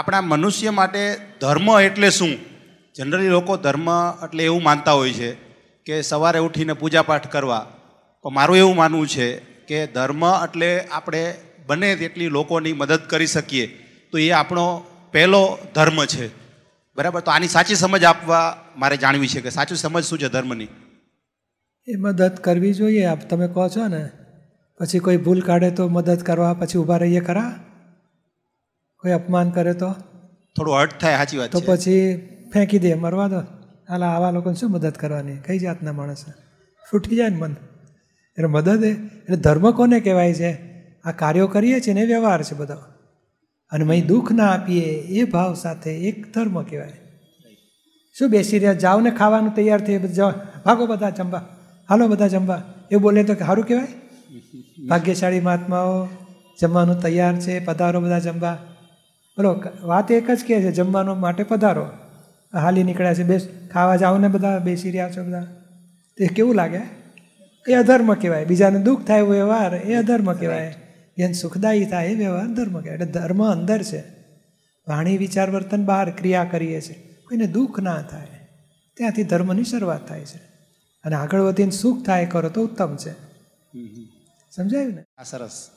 આપણા 0.00 0.20
મનુષ્ય 0.20 0.70
માટે 0.70 1.16
ધર્મ 1.40 1.80
એટલે 1.80 2.10
શું? 2.10 2.28
જનરલી 2.96 3.28
લોકો 3.28 3.56
ધર્મ 3.56 3.90
એટલે 4.24 4.44
એવું 4.44 4.62
માનતા 4.62 4.92
હોય 4.92 5.12
છે 5.12 5.32
કે 5.84 6.02
સવારે 6.02 6.38
ઉઠીને 6.38 6.72
પૂજાપાઠ 6.72 7.26
કરવા. 7.26 7.66
પણ 8.22 8.30
મારું 8.30 8.56
એવું 8.56 8.76
માનવું 8.76 9.06
છે 9.06 9.36
કે 9.38 9.86
ધર્મ 9.86 10.24
એટલે 10.24 10.80
આપણે 10.80 11.34
બને 11.66 11.96
તેટલી 11.96 12.28
લોકોની 12.28 12.72
મદદ 12.72 12.96
કરી 12.96 13.26
શકીએ. 13.26 13.66
તો 14.12 14.18
એ 14.18 14.30
આપણો 14.30 14.84
પહેલો 15.12 15.58
ધર્મ 15.74 16.04
છે. 16.04 16.28
બરાબર? 16.96 17.20
તો 17.20 17.30
આની 17.30 17.48
સાચી 17.48 17.74
સમજ 17.74 18.04
આપવા 18.04 18.56
મારે 18.76 18.96
જાણવી 18.96 19.28
છે 19.28 19.40
કે 19.40 19.50
સાચી 19.50 19.76
સમજ 19.76 20.04
શું 20.04 20.18
છે 20.18 20.28
ધર્મની? 20.28 20.64
એ 21.88 21.96
મદદ 21.96 22.34
કરવી 22.34 22.74
જોઈએ, 22.74 23.04
આપ 23.04 23.30
તમે 23.30 23.48
કહો 23.48 23.68
છો 23.68 23.88
ને. 23.88 24.08
પછી 24.78 24.98
કોઈ 24.98 25.16
ભૂલ 25.16 25.40
કાઢે 25.40 25.70
તો 25.70 25.88
મદદ 25.88 26.22
કરવા 26.22 26.54
પછી 26.54 26.78
ઊભા 26.78 26.96
રહીએ 26.96 27.20
ખરા? 27.20 27.60
કોઈ 29.02 29.12
અપમાન 29.12 29.50
કરે 29.50 29.72
તો? 29.72 29.94
થોડું 30.56 30.80
હર્ટ 30.80 30.98
થાય 31.00 31.16
સાચી 31.16 31.36
વાત 31.36 31.52
તો 31.52 31.62
પછી 31.66 32.16
ફેંકી 32.52 32.78
દે 32.78 32.94
મરવા 32.94 33.28
દો. 33.28 33.40
હાલ 33.88 34.04
આવા 34.04 34.30
લોકોને 34.30 34.56
શું 34.56 34.70
મદદ 34.70 34.90
કરવાની? 34.90 35.36
કઈ 35.36 35.58
જાતના 35.58 35.92
માણસ? 35.92 36.24
છૂટી 36.92 37.16
જાય 37.16 37.28
ને 37.28 37.36
મન. 37.36 37.52
એટલે 38.30 38.46
મદદ 38.46 38.84
એટલે 38.84 39.36
ધર્મ 39.36 39.70
કોને 39.70 40.00
કહેવાય 40.00 40.34
છે? 40.34 40.58
આ 41.04 41.12
કાર્યો 41.12 41.46
કરીએ 41.46 41.80
છીએ 41.80 41.94
ને 41.94 42.04
વ્યવહાર 42.04 42.42
છે 42.42 42.54
બધો. 42.54 42.74
અને 43.70 43.84
મય 43.84 44.00
દુઃખ 44.00 44.32
ના 44.32 44.50
આપીએ 44.50 44.84
એ 44.90 45.24
ભાવ 45.24 45.54
સાથે 45.54 45.94
એક 45.94 46.34
ધર્મ 46.34 46.62
કહેવાય. 46.62 46.92
શું 48.18 48.30
બેસી 48.30 48.58
રહ્યા? 48.58 48.72
જાઓ 48.72 49.00
ને 49.00 49.10
ખાવાનું 49.10 49.54
તૈયાર 49.54 49.80
થઈ 49.80 49.98
જવા 49.98 50.12
જાઓ. 50.12 50.32
ભાગો 50.64 50.86
બધા 50.86 51.10
જમવા. 51.10 51.46
હાલો 51.88 52.08
બધા 52.08 52.26
જમવા. 52.26 52.62
એ 52.90 52.96
બોલે 52.96 53.24
તો 53.24 53.34
સારું 53.34 53.64
કહેવાય? 53.64 53.86
ભાગ્યશાળી 54.88 55.40
મહાત્માઓ 55.40 56.08
જમવાનું 56.60 57.02
તૈયાર 57.02 57.40
છે 57.40 57.64
પધારો 57.64 58.00
બધા 58.00 58.18
જમવા. 58.18 58.58
બોલો 59.40 59.62
વાત 59.82 60.10
એક 60.12 60.30
જ 60.30 60.44
કહે 60.48 60.62
છે 60.62 60.72
જમવાનો 60.72 61.14
માટે 61.14 61.42
પધારો. 61.42 61.90
હાલી 62.52 62.82
નીકળ્યા 62.82 63.14
છે 63.14 63.22
બેસ 63.22 63.48
ખાવા 63.72 63.96
જાઓ 63.96 64.18
ને 64.18 64.28
બધા 64.28 64.58
બેસી 64.58 64.90
રહ્યા 64.90 65.10
છો 65.10 65.24
બધા. 65.24 65.46
તે 66.16 66.26
કેવું 66.26 66.54
લાગે? 66.54 66.80
એ 67.68 67.74
અધર્મ 67.74 68.14
કહેવાય 68.14 68.44
બીજાને 68.44 68.78
દુઃખ 68.78 69.06
થાય 69.06 69.18
એવો 69.18 69.32
વ્યવહાર 69.32 69.74
એ 69.74 69.94
અધર્મ 69.94 70.32
કહેવાય. 70.32 70.74
જેને 71.18 71.32
સુખદાયી 71.32 71.84
થાય 71.84 72.06
એ 72.06 72.14
વ્યવહાર 72.14 72.46
ધર્મ 72.46 72.80
કહેવાય 72.80 72.98
એટલે 72.98 73.12
ધર્મ 73.12 73.46
અંદર 73.52 73.82
છે. 73.82 74.02
વાણી 74.88 75.16
વિચાર 75.16 75.50
વર્તન 75.50 75.84
બહાર 75.84 76.10
ક્રિયા 76.10 76.44
કરીએ 76.44 76.80
છીએ 76.80 77.18
કોઈને 77.28 77.46
દુઃખ 77.46 77.80
ના 77.80 78.02
થાય 78.02 78.26
ત્યાંથી 78.94 79.22
ધર્મની 79.22 79.64
શરૂઆત 79.64 80.08
થાય 80.08 80.24
છે. 80.24 80.38
અને 81.04 81.16
આગળ 81.16 81.40
વધીને 81.40 81.70
સુખ 81.70 82.06
થાય 82.06 82.26
કરો 82.26 82.48
તો 82.48 82.64
ઉત્તમ 82.64 82.96
છે. 82.96 83.12
સમજાયું 84.50 84.92
ને? 84.92 85.04
આ 85.18 85.22
સરસ. 85.22 85.68